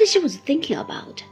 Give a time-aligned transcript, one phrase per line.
[0.00, 1.22] what she was thinking about.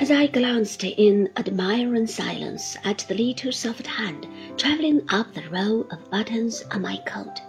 [0.00, 4.26] As I glanced in admiring silence at the little soft hand
[4.56, 7.40] traveling up the row of buttons on my coat,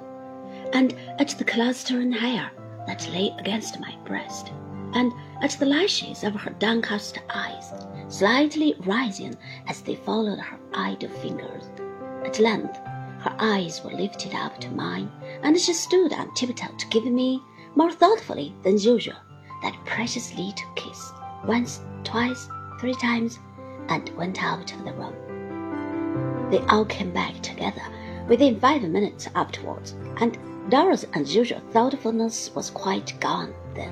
[0.71, 2.51] and at the clustering hair
[2.85, 4.51] that lay against my breast,
[4.93, 5.11] and
[5.41, 7.73] at the lashes of her downcast eyes,
[8.07, 9.35] slightly rising
[9.67, 11.63] as they followed her idle fingers.
[12.23, 16.87] At length, her eyes were lifted up to mine, and she stood on tiptoe to
[16.89, 17.41] give me,
[17.75, 19.15] more thoughtfully than usual,
[19.65, 21.11] that precious little kiss,
[21.43, 22.47] once, twice,
[22.79, 23.39] three times,
[23.89, 25.15] and went out of the room.
[26.51, 27.81] They all came back together
[28.27, 30.37] within five minutes afterwards, and
[30.69, 33.91] Dora's unusual thoughtfulness was quite gone then.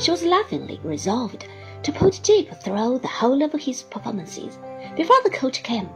[0.00, 1.46] She was laughingly resolved
[1.84, 4.58] to put Jip through the whole of his performances
[4.96, 5.88] before the coach came.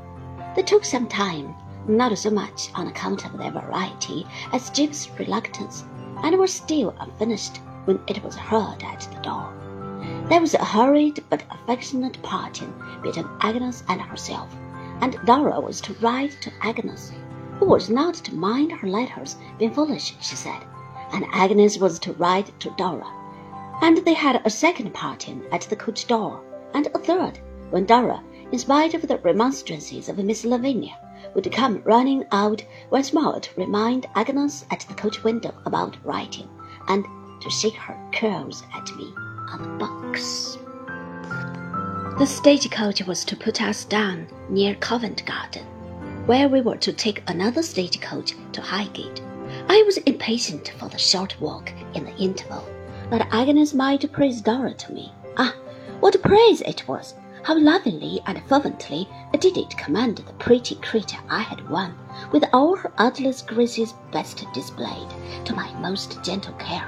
[0.54, 1.56] They took some time,
[1.88, 5.82] not so much on account of their variety as Jip's reluctance,
[6.22, 9.52] and were still unfinished when it was heard at the door.
[10.28, 12.72] There was a hurried but affectionate parting
[13.02, 14.54] between Agnes and herself,
[15.00, 17.12] and Dora was to write to Agnes,
[17.58, 20.62] who was not to mind her letters being foolish, she said,
[21.12, 23.06] and Agnes was to write to Dora.
[23.82, 26.42] And they had a second parting at the coach door,
[26.74, 28.22] and a third, when Dora,
[28.52, 30.98] in spite of the remonstrances of Miss Lavinia,
[31.34, 36.48] would come running out once more to remind Agnes at the coach window about writing,
[36.88, 37.04] and
[37.40, 39.12] to shake her curls at me
[39.50, 40.58] on the box.
[42.18, 45.64] The stagecoach was to put us down near Covent Garden,
[46.26, 49.22] where we were to take another stagecoach to Highgate.
[49.68, 52.64] I was impatient for the short walk in the interval,
[53.10, 55.12] that Agnes might praise Dora to me.
[55.36, 55.54] Ah,
[56.00, 57.14] what praise it was!
[57.42, 61.96] How lovingly and fervently did it commend the pretty creature I had won,
[62.32, 65.08] with all her artless graces best displayed,
[65.46, 66.86] to my most gentle care.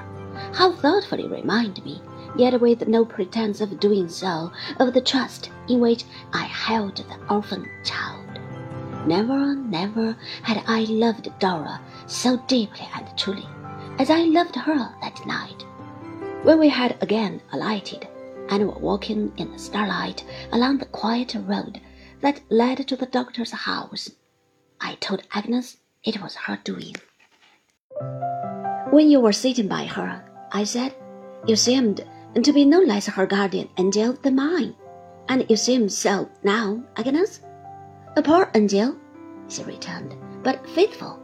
[0.54, 2.02] How thoughtfully remind me,
[2.36, 7.34] yet with no pretence of doing so, of the trust in which I held the
[7.34, 8.38] orphan child.
[9.06, 13.48] Never, never had I loved Dora so deeply and truly
[13.98, 15.64] as I loved her that night.
[16.42, 18.06] When we had again alighted
[18.50, 21.80] and were walking in the starlight along the quiet road
[22.20, 24.10] that led to the doctor's house,
[24.80, 26.94] I told Agnes it was her doing.
[28.90, 30.24] When you were sitting by her,
[30.54, 30.94] I said,
[31.46, 32.04] you seemed
[32.34, 34.74] to be no less her guardian angel than mine,
[35.26, 37.40] and you seem so now, Agnes.
[38.16, 38.96] A poor angel,
[39.48, 41.18] she returned, but faithful.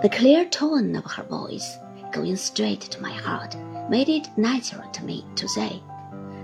[0.00, 1.76] The clear tone of her voice,
[2.10, 3.54] going straight to my heart,
[3.90, 5.82] made it natural to me to say,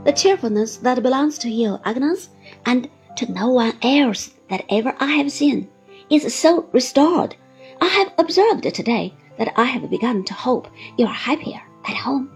[0.05, 2.29] The cheerfulness that belongs to you, Agnes,
[2.67, 5.69] and to no one else that ever I have seen,
[6.11, 7.35] is so restored.
[7.81, 12.31] I have observed today that I have begun to hope you are happier at home.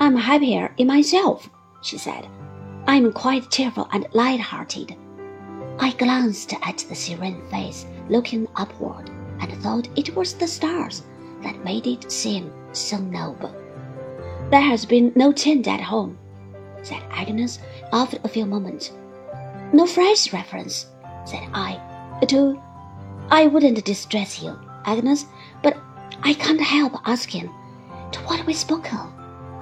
[0.00, 1.48] I'm happier in myself,
[1.82, 2.26] she said.
[2.86, 4.96] I'm quite cheerful and light-hearted.
[5.78, 11.02] I glanced at the serene face looking upward and thought it was the stars
[11.42, 13.54] that made it seem so noble.
[14.50, 16.18] There has been no change at home,
[16.82, 17.60] said Agnes
[17.92, 18.92] after a few moments.
[19.72, 20.86] No fresh reference,
[21.24, 21.80] said I,
[22.26, 22.60] to.
[23.30, 25.26] I wouldn't distress you, Agnes,
[25.62, 25.76] but
[26.22, 27.48] I can't help asking
[28.12, 29.10] to what we spoke of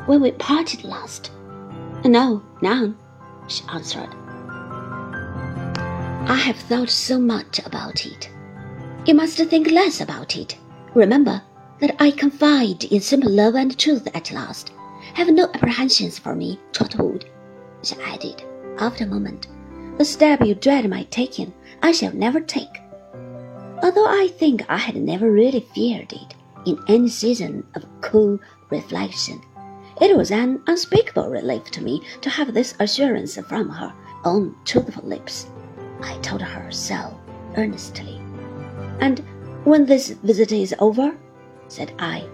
[0.07, 1.33] when we parted last.
[2.05, 2.97] No, none,
[3.47, 4.09] she answered.
[6.29, 8.31] I have thought so much about it.
[9.07, 10.57] You must think less about it.
[10.95, 11.43] Remember
[11.81, 14.73] that I confide in simple love and truth at last.
[15.15, 17.25] Have no apprehensions for me, Trotwood,
[17.83, 18.43] she added,
[18.79, 19.49] after a moment.
[19.97, 22.83] The step you dread my taking, I shall never take.
[23.83, 26.35] Although I think I had never really feared it
[26.67, 28.39] in any season of cool
[28.71, 29.41] reflection,
[30.01, 33.93] it was an unspeakable relief to me to have this assurance from her
[34.25, 35.49] own truthful lips.
[36.03, 37.19] I told her so
[37.57, 38.21] earnestly.
[39.01, 39.23] And
[39.65, 41.17] when this visit is over,
[41.69, 42.25] said I,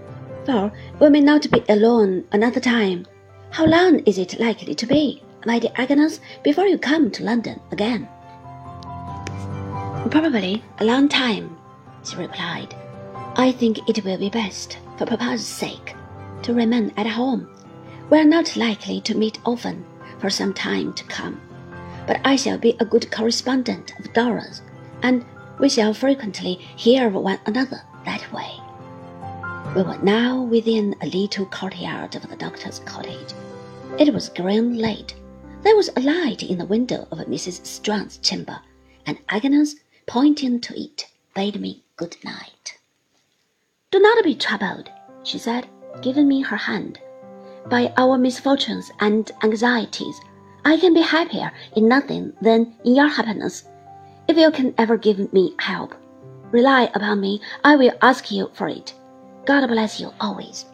[0.44, 0.70] for
[1.00, 3.06] we may not be alone another time.
[3.50, 7.60] How long is it likely to be, my dear Agnes, before you come to London
[7.70, 8.08] again?
[10.10, 11.56] Probably a long time,
[12.04, 12.75] she replied.
[13.36, 15.96] I think it will be best, for papa's sake,
[16.42, 17.48] to remain at home.
[18.08, 19.84] We are not likely to meet often
[20.19, 21.40] for some time to come,
[22.06, 24.62] but I shall be a good correspondent of Dora's,
[25.02, 25.25] and
[25.58, 28.52] we shall frequently hear of one another that way.
[29.75, 33.34] We were now within a little courtyard of the doctor's cottage.
[33.98, 35.16] It was growing late.
[35.62, 37.66] There was a light in the window of Mrs.
[37.66, 38.60] Strong's chamber,
[39.06, 39.75] and Agnes,
[40.06, 42.73] pointing to it, bade me good night.
[43.94, 44.91] Do not be troubled,
[45.23, 45.69] she said,
[46.02, 46.99] giving me her hand.
[47.70, 50.20] by our misfortunes and anxieties.
[50.64, 53.69] I can be happier in nothing than in your happiness.
[54.26, 55.94] If you can ever give me help,
[56.50, 57.41] rely upon me.
[57.62, 58.94] I will ask you for it.
[59.46, 60.64] God bless you always.